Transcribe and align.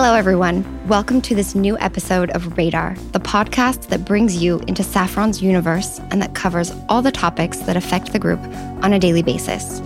Hello, 0.00 0.14
everyone. 0.14 0.64
Welcome 0.86 1.20
to 1.22 1.34
this 1.34 1.56
new 1.56 1.76
episode 1.78 2.30
of 2.30 2.56
Radar, 2.56 2.94
the 3.10 3.18
podcast 3.18 3.88
that 3.88 4.04
brings 4.04 4.40
you 4.40 4.60
into 4.68 4.84
Safran's 4.84 5.42
universe 5.42 5.98
and 6.12 6.22
that 6.22 6.36
covers 6.36 6.72
all 6.88 7.02
the 7.02 7.10
topics 7.10 7.58
that 7.62 7.76
affect 7.76 8.12
the 8.12 8.18
group 8.20 8.38
on 8.84 8.92
a 8.92 9.00
daily 9.00 9.22
basis. 9.22 9.80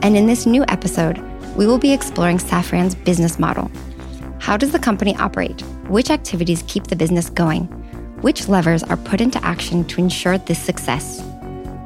And 0.00 0.16
in 0.16 0.24
this 0.24 0.46
new 0.46 0.64
episode, 0.68 1.18
we 1.58 1.66
will 1.66 1.76
be 1.76 1.92
exploring 1.92 2.38
Safran's 2.38 2.94
business 2.94 3.38
model. 3.38 3.70
How 4.38 4.56
does 4.56 4.72
the 4.72 4.78
company 4.78 5.14
operate? 5.16 5.60
Which 5.90 6.08
activities 6.08 6.64
keep 6.66 6.86
the 6.86 6.96
business 6.96 7.28
going? 7.28 7.64
Which 8.22 8.48
levers 8.48 8.82
are 8.82 8.96
put 8.96 9.20
into 9.20 9.44
action 9.44 9.84
to 9.88 10.00
ensure 10.00 10.38
this 10.38 10.58
success? 10.58 11.22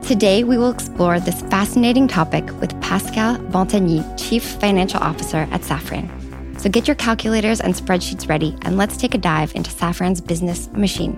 Today, 0.07 0.45
we 0.45 0.57
will 0.57 0.71
explore 0.71 1.19
this 1.19 1.43
fascinating 1.43 2.07
topic 2.07 2.45
with 2.61 2.81
Pascal 2.81 3.37
Bantegnie, 3.51 4.05
Chief 4.17 4.45
Financial 4.45 5.01
Officer 5.01 5.49
at 5.51 5.63
Safran. 5.63 6.24
So 6.65 6.71
get 6.71 6.89
your 6.89 6.95
calculators 6.95 7.61
and 7.61 7.75
spreadsheets 7.75 8.27
ready, 8.27 8.57
and 8.63 8.79
let's 8.79 8.97
take 8.97 9.15
a 9.15 9.19
dive 9.19 9.55
into 9.55 9.71
Safran's 9.71 10.23
business 10.23 10.69
machine. 10.69 11.15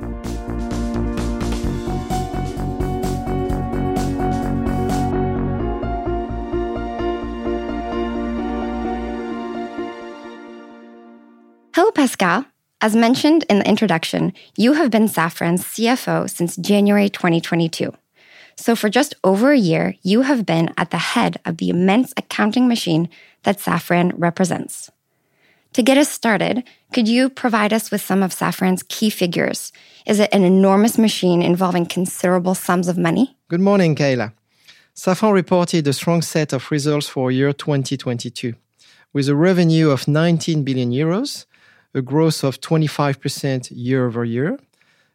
Hello, 11.76 11.92
Pascal. 11.92 12.46
As 12.80 12.96
mentioned 12.96 13.44
in 13.48 13.60
the 13.60 13.68
introduction, 13.68 14.32
you 14.56 14.72
have 14.72 14.90
been 14.90 15.06
Safran's 15.06 15.62
CFO 15.62 16.28
since 16.28 16.56
January 16.56 17.08
2022. 17.08 17.94
So, 18.56 18.74
for 18.74 18.88
just 18.88 19.14
over 19.22 19.52
a 19.52 19.56
year, 19.56 19.94
you 20.02 20.22
have 20.22 20.44
been 20.44 20.74
at 20.76 20.90
the 20.90 20.98
head 20.98 21.36
of 21.44 21.58
the 21.58 21.70
immense 21.70 22.12
accounting 22.16 22.66
machine 22.66 23.08
that 23.44 23.58
Safran 23.58 24.12
represents. 24.16 24.90
To 25.76 25.82
get 25.82 25.98
us 25.98 26.08
started, 26.08 26.64
could 26.94 27.06
you 27.06 27.28
provide 27.28 27.70
us 27.74 27.90
with 27.90 28.00
some 28.00 28.22
of 28.22 28.30
Safran's 28.30 28.82
key 28.84 29.10
figures? 29.10 29.72
Is 30.06 30.20
it 30.20 30.32
an 30.32 30.42
enormous 30.42 30.96
machine 30.96 31.42
involving 31.42 31.84
considerable 31.84 32.54
sums 32.54 32.88
of 32.88 32.96
money? 32.96 33.36
Good 33.50 33.60
morning, 33.60 33.94
Kayla. 33.94 34.32
Safran 34.94 35.34
reported 35.34 35.86
a 35.86 35.92
strong 35.92 36.22
set 36.22 36.54
of 36.54 36.70
results 36.70 37.10
for 37.10 37.30
year 37.30 37.52
2022, 37.52 38.54
with 39.12 39.28
a 39.28 39.36
revenue 39.36 39.90
of 39.90 40.08
19 40.08 40.64
billion 40.64 40.92
euros, 40.92 41.44
a 41.92 42.00
growth 42.00 42.42
of 42.42 42.58
25% 42.62 43.70
year 43.70 44.06
over 44.06 44.24
year, 44.24 44.58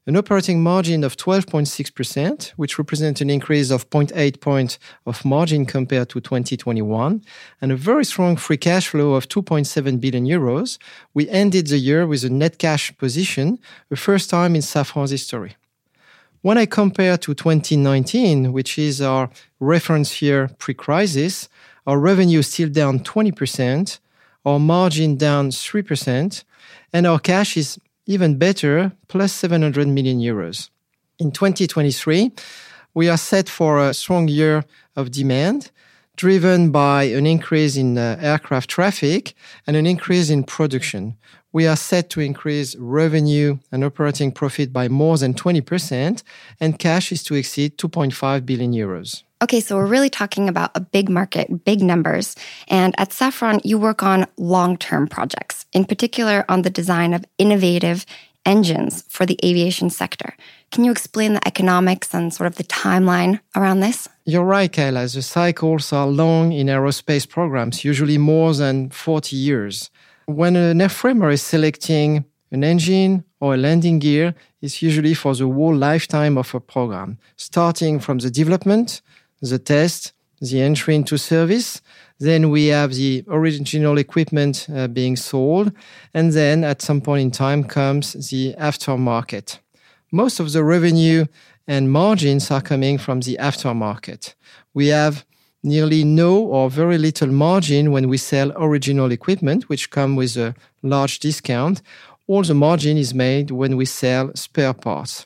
an 0.07 0.17
operating 0.17 0.63
margin 0.63 1.03
of 1.03 1.15
12.6%, 1.15 2.49
which 2.51 2.79
represents 2.79 3.21
an 3.21 3.29
increase 3.29 3.69
of 3.69 3.87
0.8 3.91 4.41
points 4.41 4.79
of 5.05 5.23
margin 5.23 5.63
compared 5.65 6.09
to 6.09 6.19
2021, 6.19 7.23
and 7.61 7.71
a 7.71 7.75
very 7.75 8.03
strong 8.03 8.35
free 8.35 8.57
cash 8.57 8.87
flow 8.87 9.13
of 9.13 9.27
2.7 9.27 10.01
billion 10.01 10.25
euros. 10.25 10.79
We 11.13 11.29
ended 11.29 11.67
the 11.67 11.77
year 11.77 12.07
with 12.07 12.23
a 12.23 12.29
net 12.29 12.57
cash 12.57 12.95
position, 12.97 13.59
the 13.89 13.95
first 13.95 14.29
time 14.29 14.55
in 14.55 14.61
Safran's 14.61 15.11
history. 15.11 15.55
When 16.41 16.57
I 16.57 16.65
compare 16.65 17.17
to 17.17 17.35
2019, 17.35 18.51
which 18.51 18.79
is 18.79 19.01
our 19.01 19.29
reference 19.59 20.19
year 20.23 20.49
pre-crisis, 20.57 21.47
our 21.85 21.99
revenue 21.99 22.39
is 22.39 22.47
still 22.47 22.69
down 22.69 23.01
20%, 23.01 23.99
our 24.43 24.57
margin 24.57 25.15
down 25.17 25.51
3%, 25.51 26.43
and 26.91 27.05
our 27.05 27.19
cash 27.19 27.55
is 27.55 27.79
even 28.11 28.37
better, 28.37 28.91
plus 29.07 29.31
700 29.31 29.87
million 29.87 30.19
euros. 30.19 30.69
In 31.17 31.31
2023, 31.31 32.31
we 32.93 33.09
are 33.09 33.17
set 33.17 33.47
for 33.47 33.79
a 33.79 33.93
strong 33.93 34.27
year 34.27 34.65
of 34.95 35.11
demand, 35.11 35.71
driven 36.21 36.69
by 36.69 37.01
an 37.05 37.25
increase 37.25 37.75
in 37.75 37.97
uh, 37.97 38.15
aircraft 38.21 38.69
traffic 38.69 39.33
and 39.65 39.75
an 39.75 39.87
increase 39.87 40.29
in 40.29 40.43
production. 40.43 41.17
We 41.51 41.65
are 41.65 41.75
set 41.75 42.11
to 42.11 42.19
increase 42.19 42.75
revenue 42.75 43.57
and 43.71 43.83
operating 43.83 44.31
profit 44.31 44.71
by 44.71 44.87
more 44.87 45.17
than 45.17 45.33
20%, 45.33 46.21
and 46.59 46.77
cash 46.77 47.11
is 47.11 47.23
to 47.23 47.33
exceed 47.33 47.79
2.5 47.79 48.45
billion 48.45 48.71
euros. 48.71 49.23
Okay, 49.41 49.59
so 49.59 49.75
we're 49.75 49.87
really 49.87 50.11
talking 50.11 50.47
about 50.47 50.69
a 50.75 50.79
big 50.79 51.09
market, 51.09 51.65
big 51.65 51.81
numbers. 51.81 52.35
And 52.67 52.93
at 52.99 53.09
Safran, 53.09 53.59
you 53.63 53.79
work 53.79 54.03
on 54.03 54.27
long 54.37 54.77
term 54.77 55.07
projects, 55.07 55.65
in 55.73 55.85
particular 55.85 56.45
on 56.47 56.61
the 56.61 56.69
design 56.69 57.15
of 57.15 57.25
innovative 57.39 58.05
engines 58.45 59.03
for 59.09 59.25
the 59.25 59.39
aviation 59.43 59.89
sector. 59.89 60.35
Can 60.69 60.83
you 60.83 60.91
explain 60.91 61.33
the 61.33 61.47
economics 61.47 62.13
and 62.13 62.31
sort 62.31 62.45
of 62.45 62.57
the 62.57 62.63
timeline 62.63 63.39
around 63.55 63.79
this? 63.79 64.07
You're 64.23 64.45
right, 64.45 64.71
Kayla. 64.71 65.11
The 65.11 65.23
cycles 65.23 65.91
are 65.91 66.05
long 66.05 66.51
in 66.51 66.67
aerospace 66.67 67.27
programs, 67.27 67.83
usually 67.83 68.19
more 68.19 68.53
than 68.53 68.91
40 68.91 69.35
years. 69.35 69.89
When 70.27 70.55
an 70.55 70.77
airframer 70.77 71.33
is 71.33 71.41
selecting 71.41 72.25
an 72.51 72.63
engine 72.63 73.23
or 73.39 73.55
a 73.55 73.57
landing 73.57 73.97
gear, 73.97 74.35
it's 74.61 74.83
usually 74.83 75.15
for 75.15 75.33
the 75.33 75.47
whole 75.47 75.75
lifetime 75.75 76.37
of 76.37 76.53
a 76.53 76.59
program, 76.59 77.17
starting 77.35 77.99
from 77.99 78.19
the 78.19 78.29
development 78.29 79.01
the 79.41 79.57
test, 79.57 80.13
the 80.39 80.61
entry 80.61 80.95
into 80.95 81.17
service. 81.17 81.81
Then 82.19 82.51
we 82.51 82.67
have 82.67 82.93
the 82.93 83.23
original 83.27 83.97
equipment 83.97 84.67
uh, 84.73 84.87
being 84.87 85.15
sold. 85.15 85.71
And 86.13 86.31
then 86.33 86.63
at 86.63 86.83
some 86.83 87.01
point 87.01 87.21
in 87.21 87.31
time 87.31 87.63
comes 87.63 88.13
the 88.29 88.53
aftermarket. 88.59 89.57
Most 90.11 90.39
of 90.39 90.51
the 90.51 90.63
revenue 90.63 91.25
and 91.67 91.91
margins 91.91 92.51
are 92.51 92.61
coming 92.61 92.97
from 92.97 93.21
the 93.21 93.37
aftermarket. 93.39 94.33
We 94.73 94.87
have 94.87 95.25
nearly 95.63 96.03
no 96.03 96.39
or 96.39 96.69
very 96.69 96.97
little 96.97 97.27
margin 97.27 97.91
when 97.91 98.09
we 98.09 98.17
sell 98.17 98.51
original 98.55 99.11
equipment, 99.11 99.69
which 99.69 99.89
come 99.89 100.15
with 100.15 100.37
a 100.37 100.55
large 100.81 101.19
discount. 101.19 101.81
All 102.27 102.43
the 102.43 102.53
margin 102.53 102.97
is 102.97 103.13
made 103.13 103.51
when 103.51 103.77
we 103.77 103.85
sell 103.85 104.31
spare 104.35 104.73
parts. 104.73 105.25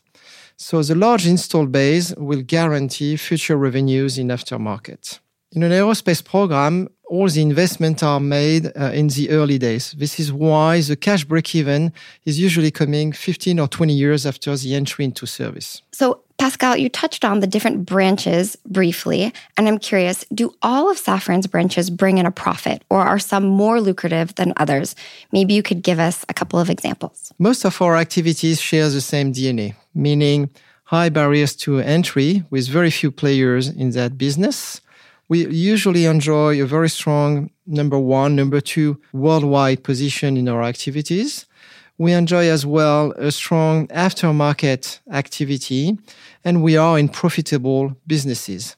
So 0.58 0.82
the 0.82 0.96
large 0.96 1.28
install 1.28 1.66
base 1.66 2.14
will 2.16 2.42
guarantee 2.42 3.18
future 3.18 3.58
revenues 3.58 4.18
in 4.18 4.30
aftermarket. 4.30 5.20
In 5.52 5.64
an 5.64 5.72
aerospace 5.72 6.24
program, 6.24 6.90
all 7.08 7.30
the 7.30 7.42
investments 7.42 8.04
are 8.04 8.20
made 8.20 8.72
uh, 8.76 8.92
in 8.94 9.08
the 9.08 9.30
early 9.30 9.58
days. 9.58 9.94
This 9.98 10.20
is 10.20 10.34
why 10.34 10.82
the 10.82 10.96
cash 10.96 11.24
break-even 11.24 11.94
is 12.26 12.40
usually 12.40 12.72
coming 12.72 13.12
15 13.12 13.60
or 13.60 13.68
20 13.68 13.94
years 13.94 14.26
after 14.26 14.56
the 14.58 14.74
entry 14.76 15.06
into 15.06 15.26
service. 15.26 15.82
So, 15.92 16.22
Pascal, 16.38 16.76
you 16.76 16.90
touched 16.90 17.24
on 17.24 17.40
the 17.40 17.48
different 17.48 17.86
branches 17.86 18.58
briefly, 18.66 19.34
and 19.56 19.68
I'm 19.68 19.80
curious, 19.80 20.26
do 20.34 20.54
all 20.62 20.92
of 20.92 20.98
Safran's 20.98 21.48
branches 21.48 21.90
bring 21.90 22.18
in 22.18 22.26
a 22.26 22.32
profit 22.32 22.84
or 22.90 23.02
are 23.02 23.20
some 23.20 23.46
more 23.46 23.80
lucrative 23.80 24.36
than 24.36 24.54
others? 24.58 24.96
Maybe 25.32 25.54
you 25.54 25.64
could 25.64 25.82
give 25.82 26.00
us 26.00 26.26
a 26.28 26.34
couple 26.34 26.60
of 26.60 26.70
examples. 26.70 27.32
Most 27.40 27.66
of 27.66 27.82
our 27.82 27.96
activities 27.96 28.60
share 28.62 28.90
the 28.90 29.02
same 29.02 29.32
DNA, 29.32 29.76
meaning 29.94 30.50
high 30.86 31.10
barriers 31.10 31.56
to 31.56 31.80
entry 31.80 32.44
with 32.50 32.68
very 32.68 32.92
few 32.92 33.12
players 33.12 33.70
in 33.70 33.92
that 33.92 34.18
business 34.18 34.82
we 35.28 35.48
usually 35.48 36.06
enjoy 36.06 36.62
a 36.62 36.66
very 36.66 36.90
strong 36.90 37.50
number 37.66 37.98
one, 37.98 38.36
number 38.36 38.62
two 38.62 39.00
worldwide 39.12 39.84
position 39.84 40.38
in 40.38 40.48
our 40.48 40.64
activities. 40.64 41.46
We 41.98 42.12
enjoy 42.14 42.50
as 42.50 42.66
well 42.66 43.14
a 43.18 43.32
strong 43.32 43.88
aftermarket 43.88 45.00
activity, 45.12 45.98
and 46.44 46.62
we 46.62 46.78
are 46.78 47.00
in 47.00 47.10
profitable 47.10 47.96
businesses. 48.06 48.76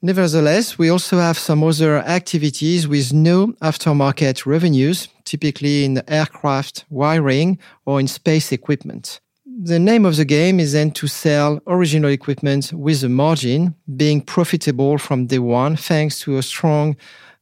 Nevertheless, 0.00 0.78
we 0.78 0.88
also 0.88 1.18
have 1.18 1.38
some 1.38 1.62
other 1.64 1.98
activities 1.98 2.86
with 2.86 3.12
no 3.12 3.48
aftermarket 3.60 4.46
revenues, 4.46 5.08
typically 5.24 5.84
in 5.84 6.02
aircraft 6.08 6.84
wiring 6.88 7.58
or 7.84 7.98
in 8.00 8.06
space 8.06 8.52
equipment 8.52 9.20
the 9.60 9.78
name 9.78 10.04
of 10.04 10.16
the 10.16 10.24
game 10.24 10.60
is 10.60 10.72
then 10.72 10.90
to 10.92 11.08
sell 11.08 11.60
original 11.66 12.10
equipment 12.10 12.72
with 12.72 13.02
a 13.02 13.08
margin, 13.08 13.74
being 13.96 14.20
profitable 14.20 14.98
from 14.98 15.26
day 15.26 15.40
one, 15.40 15.74
thanks 15.76 16.20
to 16.20 16.38
a 16.38 16.42
strong 16.42 16.96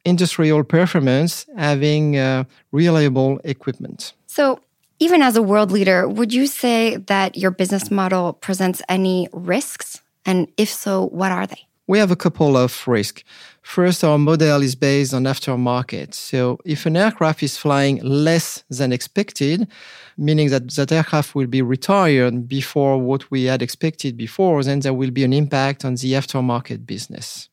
industrial 0.04 0.64
performance, 0.64 1.46
having 1.56 2.16
uh, 2.16 2.44
reliable 2.72 3.38
equipment. 3.44 4.14
So, 4.26 4.60
even 4.98 5.22
as 5.22 5.36
a 5.36 5.42
world 5.42 5.70
leader, 5.70 6.08
would 6.08 6.32
you 6.32 6.46
say 6.46 6.96
that 6.96 7.36
your 7.36 7.50
business 7.50 7.90
model 7.90 8.32
presents 8.32 8.82
any 8.88 9.28
risks? 9.32 10.00
And 10.24 10.48
if 10.56 10.68
so, 10.68 11.06
what 11.06 11.32
are 11.32 11.46
they? 11.46 11.66
We 11.88 11.98
have 11.98 12.10
a 12.10 12.16
couple 12.16 12.56
of 12.56 12.86
risks. 12.88 13.22
First, 13.62 14.02
our 14.02 14.18
model 14.18 14.62
is 14.62 14.74
based 14.74 15.14
on 15.14 15.24
aftermarket. 15.24 16.14
So 16.14 16.58
if 16.64 16.86
an 16.86 16.96
aircraft 16.96 17.42
is 17.42 17.56
flying 17.56 18.00
less 18.02 18.64
than 18.68 18.92
expected, 18.92 19.68
meaning 20.16 20.50
that 20.50 20.70
that 20.74 20.90
aircraft 20.90 21.34
will 21.34 21.46
be 21.46 21.62
retired 21.62 22.48
before 22.48 22.98
what 22.98 23.30
we 23.30 23.44
had 23.44 23.62
expected 23.62 24.16
before, 24.16 24.64
then 24.64 24.80
there 24.80 24.94
will 24.94 25.10
be 25.10 25.24
an 25.24 25.32
impact 25.32 25.84
on 25.84 25.94
the 25.94 26.12
aftermarket 26.14 26.86
business. 26.86 27.48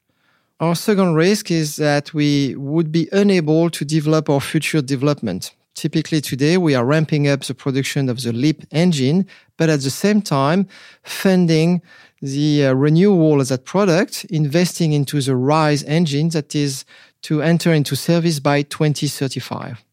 Our 0.60 0.76
second 0.76 1.16
risk 1.16 1.52
is 1.52 1.76
that 1.76 2.14
we 2.14 2.56
would 2.56 2.92
be 2.92 3.10
unable 3.12 3.70
to 3.72 3.86
develop 3.86 4.30
our 4.30 4.42
future 4.42 4.82
development. 4.82 5.52
Typically 5.76 6.22
today, 6.22 6.58
we 6.58 6.76
are 6.76 6.86
ramping 6.86 7.28
up 7.28 7.42
the 7.42 7.56
production 7.56 8.08
of 8.10 8.22
the 8.22 8.32
LEAP 8.32 8.64
engine, 8.72 9.26
but 9.58 9.70
at 9.70 9.82
the 9.82 9.90
same 9.90 10.22
time, 10.22 10.68
funding 11.04 11.82
the 12.22 12.68
uh, 12.68 12.74
renewal 12.74 13.42
of 13.42 13.48
that 13.50 13.66
product, 13.66 14.26
investing 14.26 14.94
into 14.94 15.20
the 15.20 15.36
RISE 15.36 15.84
engine 15.84 16.30
that 16.30 16.56
is 16.56 16.86
to 17.24 17.42
enter 17.42 17.74
into 17.74 17.96
service 17.96 18.40
by 18.40 18.62
2035. 18.62 19.84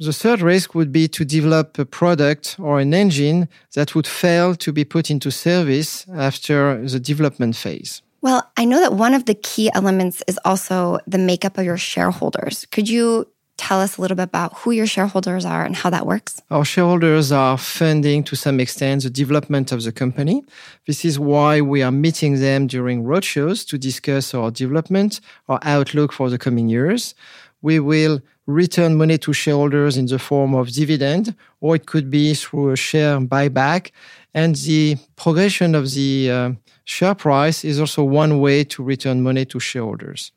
The 0.00 0.12
third 0.12 0.40
risk 0.40 0.74
would 0.74 0.92
be 0.92 1.08
to 1.08 1.24
develop 1.24 1.78
a 1.78 1.84
product 1.84 2.56
or 2.58 2.80
an 2.80 2.94
engine 2.94 3.48
that 3.74 3.94
would 3.94 4.06
fail 4.06 4.54
to 4.56 4.72
be 4.72 4.84
put 4.84 5.10
into 5.10 5.30
service 5.30 6.06
after 6.08 6.82
the 6.88 6.98
development 6.98 7.54
phase. 7.54 8.02
Well, 8.22 8.50
I 8.56 8.64
know 8.64 8.80
that 8.80 8.94
one 8.94 9.14
of 9.14 9.26
the 9.26 9.34
key 9.34 9.70
elements 9.74 10.22
is 10.26 10.38
also 10.44 10.98
the 11.06 11.18
makeup 11.18 11.56
of 11.58 11.64
your 11.64 11.78
shareholders. 11.78 12.66
Could 12.70 12.88
you 12.88 13.26
tell 13.60 13.80
us 13.80 13.98
a 13.98 14.00
little 14.00 14.16
bit 14.16 14.28
about 14.34 14.50
who 14.58 14.70
your 14.70 14.86
shareholders 14.86 15.44
are 15.44 15.64
and 15.64 15.76
how 15.76 15.90
that 15.90 16.06
works? 16.06 16.32
Our 16.50 16.64
shareholders 16.64 17.30
are 17.30 17.58
funding 17.58 18.24
to 18.24 18.34
some 18.34 18.58
extent 18.58 19.02
the 19.02 19.10
development 19.10 19.70
of 19.70 19.82
the 19.86 19.92
company. 19.92 20.42
This 20.86 21.04
is 21.04 21.18
why 21.18 21.60
we 21.60 21.82
are 21.82 21.92
meeting 21.92 22.40
them 22.40 22.66
during 22.66 23.04
roadshows 23.04 23.66
to 23.68 23.76
discuss 23.76 24.34
our 24.34 24.50
development, 24.50 25.20
our 25.50 25.60
outlook 25.62 26.10
for 26.12 26.30
the 26.30 26.38
coming 26.38 26.68
years. 26.70 27.14
We 27.60 27.78
will 27.80 28.22
return 28.46 28.96
money 28.96 29.18
to 29.18 29.32
shareholders 29.32 29.96
in 29.96 30.06
the 30.06 30.18
form 30.18 30.54
of 30.54 30.72
dividend, 30.72 31.34
or 31.60 31.76
it 31.76 31.84
could 31.86 32.10
be 32.10 32.34
through 32.34 32.70
a 32.70 32.76
share 32.76 33.20
buyback. 33.20 33.90
And 34.32 34.56
the 34.56 34.96
progression 35.16 35.74
of 35.74 35.84
the 35.92 36.30
uh, 36.30 36.52
share 36.84 37.14
price 37.14 37.64
is 37.64 37.78
also 37.78 38.02
one 38.04 38.40
way 38.40 38.64
to 38.72 38.82
return 38.82 39.22
money 39.22 39.44
to 39.52 39.60
shareholders. 39.60 40.32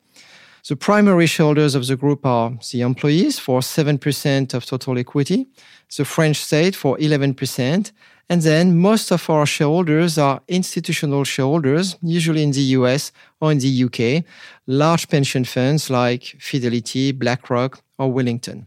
The 0.66 0.76
primary 0.76 1.26
shareholders 1.26 1.74
of 1.74 1.86
the 1.86 1.94
group 1.94 2.24
are 2.24 2.56
the 2.72 2.80
employees 2.80 3.38
for 3.38 3.60
7% 3.60 4.54
of 4.54 4.64
total 4.64 4.96
equity, 4.96 5.46
the 5.94 6.06
French 6.06 6.38
state 6.38 6.74
for 6.74 6.96
11%, 6.96 7.92
and 8.30 8.40
then 8.40 8.78
most 8.78 9.12
of 9.12 9.28
our 9.28 9.44
shareholders 9.44 10.16
are 10.16 10.40
institutional 10.48 11.24
shareholders, 11.24 11.96
usually 12.00 12.42
in 12.42 12.52
the 12.52 12.62
US 12.78 13.12
or 13.42 13.52
in 13.52 13.58
the 13.58 13.84
UK, 13.84 14.24
large 14.66 15.06
pension 15.10 15.44
funds 15.44 15.90
like 15.90 16.34
Fidelity, 16.40 17.12
BlackRock, 17.12 17.82
or 17.98 18.10
Wellington. 18.10 18.66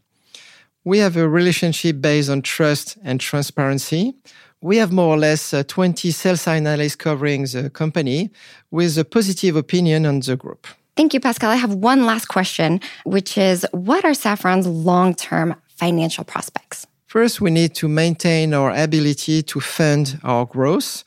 We 0.83 0.99
have 0.99 1.17
a 1.17 1.27
relationship 1.27 1.99
based 1.99 2.29
on 2.29 2.43
trust 2.43 2.97
and 3.03 3.19
transparency. 3.19 4.13
We 4.61 4.77
have 4.77 4.91
more 4.91 5.15
or 5.15 5.17
less 5.17 5.51
uh, 5.51 5.63
20 5.63 6.11
sales 6.11 6.47
analysts 6.47 6.95
covering 6.95 7.45
the 7.45 7.71
company 7.71 8.29
with 8.69 8.99
a 8.99 9.03
positive 9.03 9.55
opinion 9.55 10.05
on 10.05 10.19
the 10.19 10.35
group. 10.35 10.67
Thank 10.97 11.13
you, 11.13 11.19
Pascal. 11.19 11.51
I 11.51 11.57
have 11.57 11.75
one 11.75 12.07
last 12.07 12.25
question, 12.25 12.81
which 13.05 13.37
is 13.37 13.67
what 13.71 14.03
are 14.03 14.13
Safran's 14.13 14.65
long 14.65 15.13
term 15.13 15.53
financial 15.67 16.23
prospects? 16.23 16.87
First, 17.05 17.39
we 17.39 17.51
need 17.51 17.75
to 17.75 17.87
maintain 17.87 18.55
our 18.55 18.73
ability 18.73 19.43
to 19.43 19.59
fund 19.59 20.19
our 20.23 20.45
growth. 20.47 21.03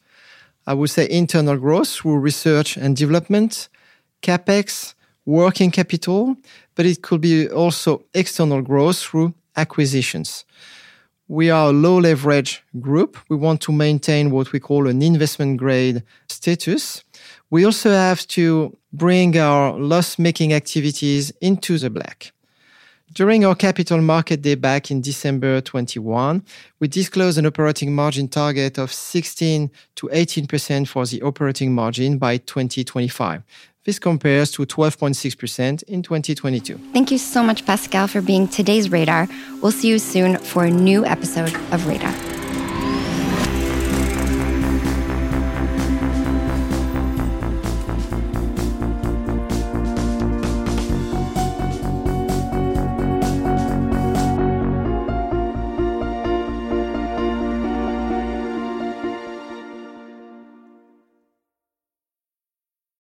I 0.65 0.75
would 0.75 0.91
say 0.91 1.09
internal 1.11 1.57
growth 1.57 1.89
through 1.89 2.19
research 2.21 2.77
and 2.77 2.97
development, 2.97 3.69
capex, 4.23 4.95
working 5.27 5.73
capital, 5.73 6.37
but 6.77 6.87
it 6.87 7.03
could 7.03 7.21
be 7.21 7.49
also 7.49 8.05
external 8.15 8.63
growth 8.63 8.99
through 8.99 9.35
acquisitions. 9.57 10.45
We 11.31 11.49
are 11.49 11.69
a 11.69 11.73
low 11.73 11.99
leverage 12.01 12.61
group. 12.81 13.17
We 13.29 13.37
want 13.37 13.61
to 13.61 13.71
maintain 13.71 14.33
what 14.33 14.51
we 14.51 14.59
call 14.59 14.89
an 14.89 15.01
investment 15.01 15.59
grade 15.59 16.03
status. 16.29 17.05
We 17.51 17.65
also 17.65 17.93
have 17.93 18.27
to 18.35 18.77
bring 18.93 19.39
our 19.39 19.79
loss 19.79 20.19
making 20.19 20.53
activities 20.53 21.31
into 21.41 21.79
the 21.79 21.89
black. 21.89 22.33
During 23.13 23.45
our 23.45 23.55
capital 23.55 24.01
market 24.01 24.43
day 24.43 24.57
back 24.57 24.91
in 24.91 25.03
December 25.03 25.61
21, 25.61 26.45
we 26.81 26.89
disclosed 26.89 27.39
an 27.39 27.47
operating 27.47 27.95
margin 27.95 28.27
target 28.27 28.77
of 28.77 28.93
16 28.93 29.71
to 29.95 30.09
18% 30.09 30.89
for 30.89 31.07
the 31.07 31.23
operating 31.23 31.73
margin 31.73 32.19
by 32.19 32.39
2025. 32.39 33.45
This 33.85 33.99
compares 33.99 34.51
to 34.53 34.67
12.6% 34.67 35.83
in 35.85 36.03
2022. 36.03 36.79
Thank 36.93 37.11
you 37.11 37.19
so 37.19 37.43
much, 37.43 37.65
Pascal, 37.65 38.09
for 38.09 38.21
being 38.21 38.47
today's 38.47 38.91
Radar. 38.91 39.27
We'll 39.63 39.73
see 39.73 39.89
you 39.89 39.99
soon 39.99 40.37
for 40.39 40.65
a 40.65 40.71
new 40.71 41.05
episode 41.07 41.55
of 41.73 41.87
Radar. 41.87 42.40